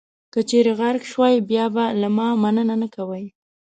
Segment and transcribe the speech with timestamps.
[0.33, 3.25] که چېرې غرق شوئ، بیا به له ما مننه نه کوئ.